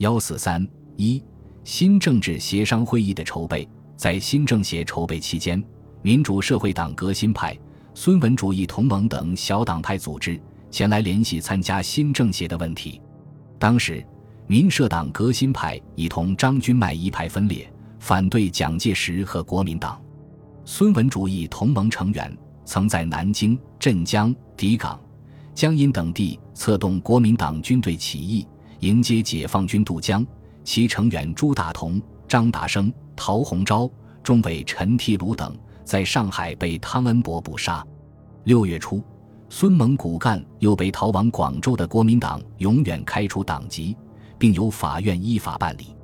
[0.00, 1.22] 幺四三一
[1.62, 3.68] 新政治协商会议的筹备，
[3.98, 5.62] 在新政协筹备期间，
[6.00, 7.54] 民主社会党革新派、
[7.92, 10.40] 孙文主义同盟等小党派组织
[10.70, 12.98] 前来联系参加新政协的问题。
[13.58, 14.02] 当时，
[14.46, 20.00] 民社党革新派已同张君迈一派分裂，反对蒋介石和国民党。
[20.64, 24.98] 孙文主义同盟成员曾在南京、镇江、底港、
[25.54, 28.46] 江阴等地策动国民党军队起义。
[28.80, 30.26] 迎接解放军渡江，
[30.64, 33.90] 其成员朱大同、张达生、陶洪昭、
[34.22, 35.54] 中尉陈提鲁等
[35.84, 37.86] 在上海被汤恩伯捕杀。
[38.44, 39.02] 六月初，
[39.50, 43.94] 孙蒙骨干又被逃往广州的国民党永远开除党籍，
[44.38, 45.94] 并由法院依法办理。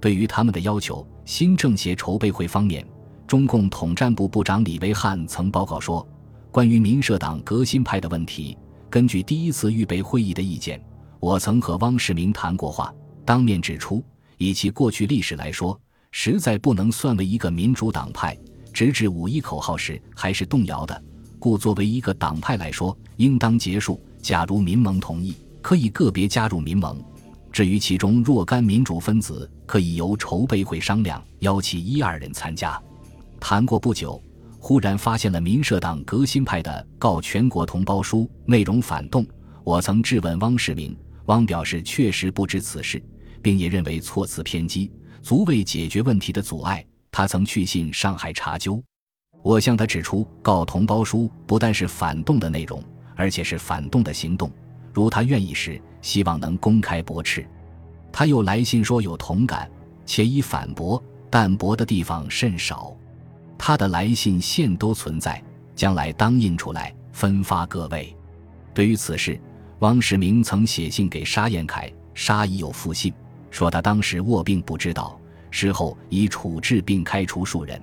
[0.00, 2.84] 对于他们的要求，新政协筹备会方面，
[3.24, 6.06] 中共统战部部长李维汉曾报告说
[6.50, 8.58] ：“关于民社党革新派的问题，
[8.90, 10.80] 根据第一次预备会议的意见。”
[11.26, 12.94] 我曾和汪世明谈过话，
[13.24, 14.00] 当面指出，
[14.38, 15.76] 以其过去历史来说，
[16.12, 18.38] 实在不能算为一个民主党派。
[18.72, 21.02] 直至五一口号时，还是动摇的。
[21.40, 24.00] 故作为一个党派来说，应当结束。
[24.22, 26.94] 假如民盟同意，可以个别加入民盟；
[27.50, 32.80] 至于其中若干民主分子，可以由筹备会商量，邀其一二人参加。
[33.40, 34.22] 谈过不久，
[34.60, 39.26] 忽然发现了民社党革新派的告全国同胞书，内容反动。
[39.64, 40.96] 我曾质问汪世明。
[41.26, 43.02] 汪表示确实不知此事，
[43.42, 44.90] 并也认为措辞偏激，
[45.22, 46.84] 足为解决问题的阻碍。
[47.10, 48.82] 他曾去信上海查究，
[49.42, 52.82] 我向他指出，告同胞书不但是反动的内容，
[53.14, 54.50] 而且是反动的行动。
[54.92, 57.46] 如他愿意时，希望能公开驳斥。
[58.12, 59.70] 他又来信说有同感，
[60.04, 62.96] 且已反驳，但驳的地方甚少。
[63.58, 65.42] 他的来信现都存在，
[65.74, 68.14] 将来当印出来分发各位。
[68.74, 69.40] 对于此事。
[69.80, 73.12] 汪世明曾写信给沙彦凯，沙已有复信，
[73.50, 77.78] 说他当时卧病不知道，事后已处置并开除数人。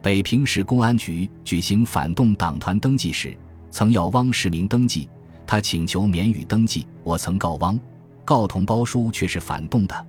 [0.00, 3.36] 北平市公安局举行反动党团登记时，
[3.70, 5.06] 曾要汪世明登记，
[5.46, 6.86] 他请求免予登记。
[7.04, 7.78] 我曾告汪，
[8.24, 10.06] 告同胞书却是反动的，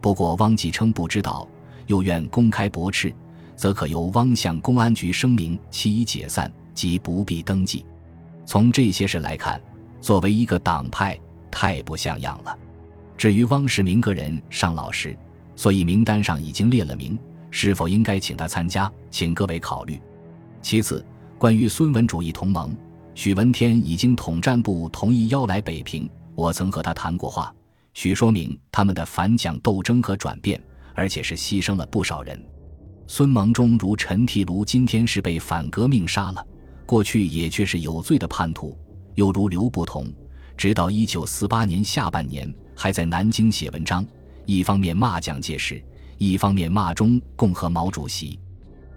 [0.00, 1.48] 不过汪既称不知道，
[1.88, 3.12] 又愿公开驳斥，
[3.56, 7.84] 则可由汪向公安局声明其已解散，即不必登记。
[8.46, 9.60] 从这些事来看。
[10.00, 11.18] 作为一个党派，
[11.50, 12.58] 太不像样了。
[13.16, 15.16] 至于汪世明个人尚老实，
[15.54, 17.18] 所以名单上已经列了名，
[17.50, 20.00] 是否应该请他参加，请各位考虑。
[20.62, 21.04] 其次，
[21.38, 22.74] 关于孙文主义同盟，
[23.14, 27.54] 许文天已经统战部同意邀来北平，我曾和他谈过话，
[27.92, 30.58] 许说明他们的反蒋斗争和转变，
[30.94, 32.42] 而且是牺牲了不少人。
[33.06, 36.46] 孙盟中如陈提卢，今天是被反革命杀了，
[36.86, 38.78] 过去也却是有罪的叛徒。
[39.20, 40.10] 又如刘不同，
[40.56, 44.02] 直到一九四八年下半年还在南京写文章，
[44.46, 45.84] 一方面骂蒋介石，
[46.16, 48.40] 一方面骂中共和毛主席。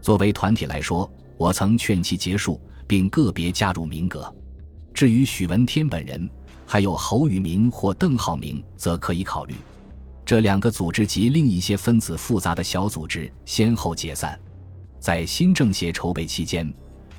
[0.01, 2.57] 作为团体来说，我曾劝其结束，
[2.87, 4.33] 并个别加入民革。
[4.93, 6.29] 至于许文天本人，
[6.65, 9.53] 还有侯宇明或邓浩明，则可以考虑。
[10.23, 14.39] 这两个组织及另一些分子复杂的小组织先后解散。
[15.01, 16.73] 在新政协筹备期间。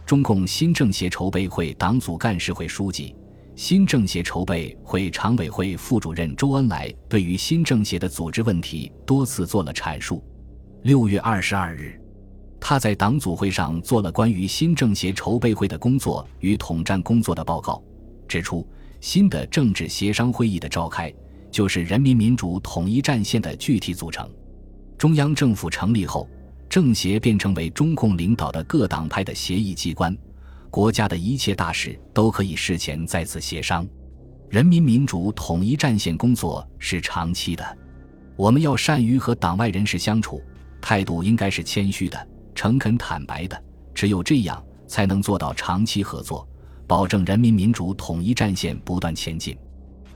[0.06, 3.16] 中共新政协筹备会党组干事会书记、
[3.56, 10.22] 新政协筹备会常委会副主任周恩来对于新政协的组织问题多次做了阐述。
[10.82, 11.98] 六月二十二日，
[12.60, 17.82] 他在党组会上做了关于新政协筹备会的工作与统战工作的报告，
[18.28, 18.66] 指出
[19.00, 21.10] 新的政治协商会议的召开
[21.50, 24.28] 就是人民民主统一战线的具体组成。
[24.98, 26.28] 中央政府成立后。
[26.68, 30.16] 政协变成为中共领导的各党派的协议机关，
[30.70, 33.86] 国家的一切大事都可以事前在此协商。
[34.50, 37.78] 人民民主统一战线工作是长期的，
[38.36, 40.42] 我们要善于和党外人士相处，
[40.80, 43.60] 态度应该是谦虚的、诚恳坦白的，
[43.94, 46.46] 只有这样才能做到长期合作，
[46.86, 49.56] 保证人民民主统一战线不断前进。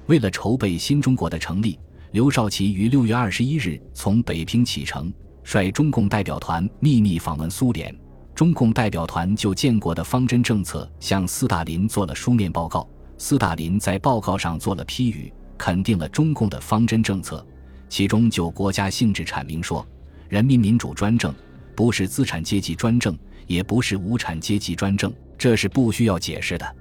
[0.07, 1.79] 为了筹备新中国的成立，
[2.13, 5.13] 刘少奇于六月二十一日从北平启程。
[5.49, 7.99] 率中共代表团秘密访问苏联，
[8.35, 12.87] 中共代表团就建国的方针政策向斯大林做了书面报告。
[13.17, 17.43] 斯大林在报告上做了批语，肯定了中共的方针政策。
[17.89, 19.87] 其中就国家性质阐明说：
[20.29, 21.35] 人民民主专政
[21.75, 23.17] 不是资产阶级专政，
[23.47, 26.77] 也不是无产阶级专政，这是不需要解释的。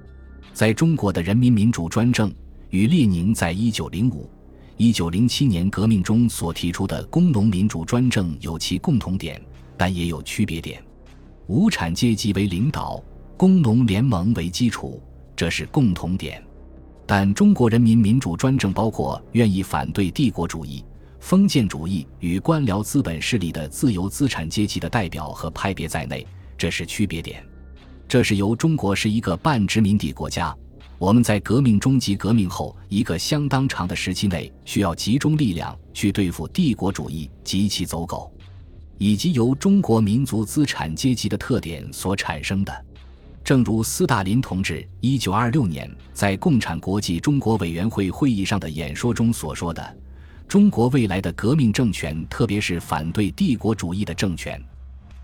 [0.52, 2.30] 在中国的人民民主专政
[2.72, 4.30] 与列宁在一九零五。
[4.78, 9.42] 一九零七年革命中所提出的工农民主专政有其共同点，
[9.76, 10.80] 但也有区别点。
[11.48, 13.04] 无产阶级为领导，
[13.36, 15.02] 工农联盟为基础，
[15.36, 16.44] 这是共同点。
[17.08, 20.86] 但中国人民民主专政包括愿意反对帝国主义、
[21.20, 26.24] 封建主义与官僚资本势力的自由资产阶级的代表和派别在内，
[26.56, 27.44] 这是区别点。
[28.08, 30.56] 这是由中国是一个半殖民地国家，
[31.00, 38.32] 我们在革命中及革命后一个相当长的时期内需要集中力量去对付帝国主义及其走狗，
[38.98, 42.86] 以及由中国民族资产阶级的特点所产生的。
[43.44, 49.98] 正如斯大林同志一九二六年在共产国际中国委员会会议上的演说中所说的。
[50.48, 54.60] 中国未来的革命政权，特别是反对帝国主义的政权，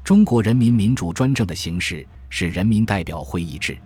[0.04, 3.78] 中国人民民主专政的形式是人民代表会议制，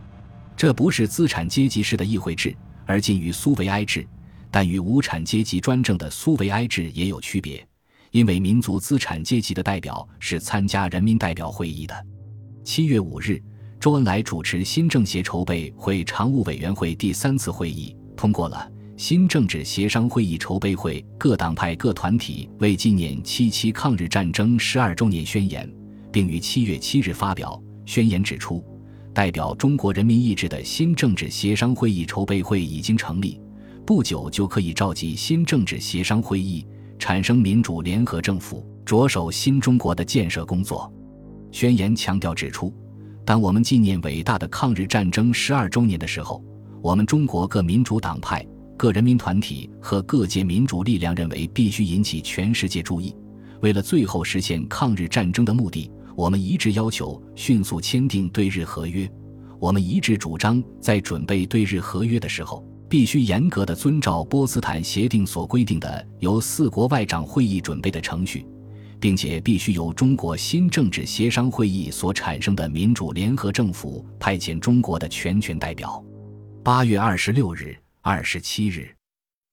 [0.57, 2.54] 这不是资产阶级式的议会制，
[2.88, 4.06] 而近于苏维埃制，
[4.50, 7.63] 但与无产阶级专政的苏维埃制也有区别，
[8.09, 11.95] 因为民族资产阶级的代表是参加人民代表会议的。
[12.63, 13.39] 七月五日，
[13.80, 18.71] 周恩来主持新政协筹备会常务委员会第三次会议，通过了。
[18.98, 25.71] 新政治协商会议筹备会各党派各团体为纪念七七抗日战争十二周年宣言，
[26.12, 28.65] 并于七月七日发表宣言，指出
[29.18, 33.42] 代表中国人民意志的新政治协商会议筹备会已经成立，
[33.84, 36.64] 不久就可以召集新政治协商会议，
[37.00, 40.94] 产生民主联合政府，着手新中国的建设工作。
[41.52, 42.72] 宣言强调指出，
[43.25, 46.40] 当我们纪念伟大的抗日战争十二周年的时候，
[46.84, 48.46] 我们中国各民主党派。
[48.78, 53.16] 各人民团体和各界民主力量认为必须引起全世界注意。
[53.62, 59.08] 为了最后实现抗日战争的目的，我们一致要求迅速签订对日合约。
[59.60, 68.44] 我们一致主张，在准备对日合约的时候，必须严格的遵照波茨坦协定所规定的由四国外长会议准备的程序，
[69.00, 76.04] 并且必须由中国新政治协商会议所产生的民主联合政府派遣中国的全权代表。
[76.64, 77.78] 八月二十六日。
[78.02, 78.90] 二十七日，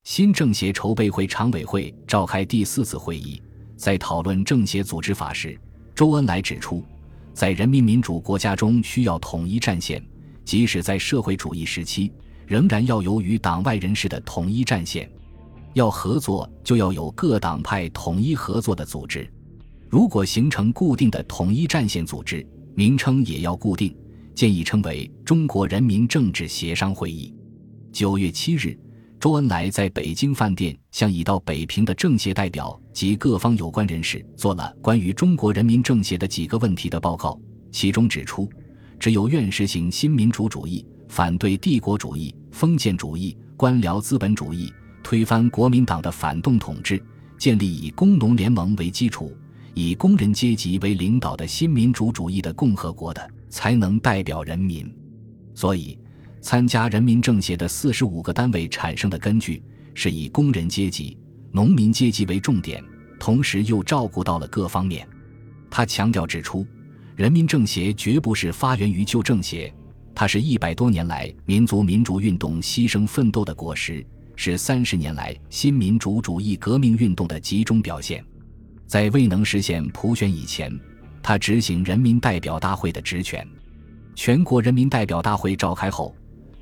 [0.04, 3.42] 新政协筹备会常委会召开第四次会议，
[3.76, 5.58] 在讨论政协组织法时，
[5.94, 6.84] 周恩来指出，
[7.32, 10.04] 在人民民主国家中需要统一战线，
[10.44, 12.10] 即使在社会主义时期，
[12.46, 15.08] 仍然要有与党外人士的统一战线。
[15.72, 19.28] 要合作，就要有各党派统一合作的组织。
[19.88, 22.44] 如果形成固定的统一战线组织，
[22.74, 23.96] 名称也要固定，
[24.34, 27.32] 建议称为中国人民政治协商会议。
[27.92, 28.76] 九月七日，
[29.24, 37.40] 周恩来在北京饭店向已到北平的政协代表及各方有关人士做了关于中国人民政协的几个问题的报告，
[37.72, 38.46] 其中指出，
[39.00, 44.70] 只有愿实行新民主主义，反对帝国主义、封建主义、官僚资本主义，
[45.02, 47.02] 推翻国民党的反动统治，
[47.38, 49.34] 建立以工农联盟为基础、
[49.72, 54.94] 以工人阶级为领导的新民主主义的共和国的，才能代表人民。
[55.54, 55.98] 所以。
[56.44, 59.62] 参加人民政协的四十五个单位产生的根据
[59.94, 61.16] 是以工人阶级、
[61.50, 62.84] 农民阶级为重点，
[63.18, 65.08] 同时又照顾到了各方面。
[65.70, 66.66] 他强调指出，
[67.16, 69.72] 人民政协绝不是发源于旧政协，
[70.14, 74.04] 它是一百多年来民族民主运动牺牲奋斗的果实，
[74.36, 78.22] 是三十年来新民主主义革命运动的集中表现。
[78.86, 80.70] 在未能实现普选以前，
[81.22, 83.48] 他执行人民代表大会的职权。
[84.14, 86.14] 全国人民代表大会召开后。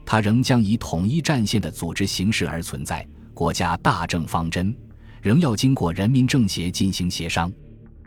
[0.04, 4.74] 他仍将以统一战线的组织形式而存在，国家大政方针
[5.20, 7.50] 仍要经过人民政协进行协商。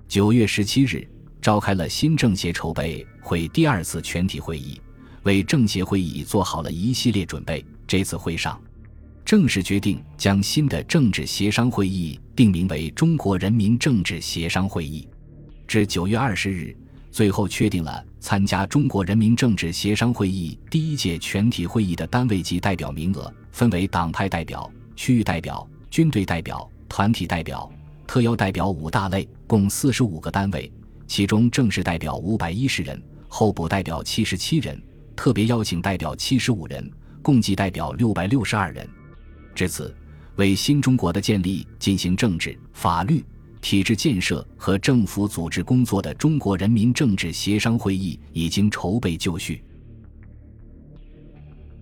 [0.08, 1.08] 九月十七日，
[1.42, 4.80] 召开了新政协筹备会第二次全体会议，
[5.24, 7.66] 为政协会议做好了一系列准备。
[7.88, 8.60] 这次会上，
[9.24, 15.08] 正式决定将新的政治协商会议定名为中国人民政治协商会议。
[15.68, 16.76] 至九月二十日。
[17.16, 27.72] 最后确定了参加中国人民政治协商会议第一届全体会议的单位及代表名额，分为党派代表、区域代表、军队代表、团体代表、
[28.06, 30.70] 特邀代表五大类，共四十五个单位。
[31.08, 34.78] 其中正式代表五百一十人，候补代表七十七人，
[35.16, 36.92] 特别邀请代表七十五人，
[37.22, 38.86] 共计代表六百六十二人。
[39.56, 39.96] 至此，
[40.36, 43.24] 为新中国的建立进行政治、法律。
[43.66, 49.64] 体制建设和政府组织工作的中国人民政治协商会议已经筹备就绪。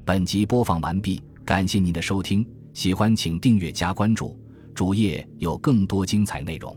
[0.06, 4.40] 本集播放完毕，感谢您的收听，喜欢请订阅加关注，
[4.74, 6.74] 主页有更多精彩内容。